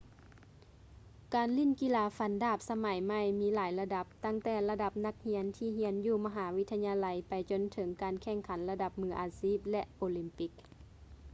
[1.33, 10.51] ການຫຼິ້ນກິລາຟັນດາບສະໄໝໃໝ່ມີຫຼາຍລະດັບ ຕັ້ງແຕ່ລະດັບນັກຮຽນທີ່ຮຽນຢູ່ມະຫາວິທະຍາໄລໄປຈົນເຖິງການແຂ່ງຂັນລະດັບມືອາຊີບ ແລະ ໂອລິມປິກ